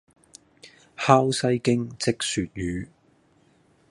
[0.95, 2.87] 烤西京漬鱈魚